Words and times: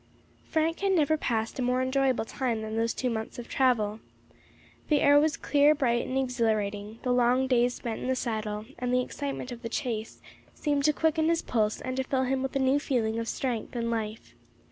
Frank 0.49 0.79
had 0.79 0.93
never 0.93 1.15
passed 1.15 1.59
a 1.59 1.61
more 1.61 1.79
enjoyable 1.79 2.25
time 2.25 2.63
than 2.63 2.75
those 2.75 2.91
two 2.95 3.07
months 3.11 3.37
of 3.37 3.47
travel. 3.47 3.99
The 4.87 4.99
air 5.01 5.19
was 5.19 5.37
clear, 5.37 5.75
bright, 5.75 6.07
and 6.07 6.17
exhilarating; 6.17 6.97
the 7.03 7.11
long 7.13 7.45
days 7.45 7.75
spent 7.75 7.99
in 8.01 8.07
the 8.07 8.15
saddle, 8.15 8.65
and 8.79 8.91
the 8.91 9.01
excitement 9.01 9.51
of 9.51 9.61
the 9.61 9.69
chase, 9.69 10.19
seemed 10.55 10.85
to 10.85 10.91
quicken 10.93 11.29
his 11.29 11.43
pulse 11.43 11.79
and 11.81 11.95
to 11.97 12.03
fill 12.03 12.23
him 12.23 12.41
with 12.41 12.55
a 12.55 12.59
new 12.59 12.79
feeling 12.79 13.19
of 13.19 13.27
strength 13.27 13.75
and 13.75 13.91
life. 13.91 14.33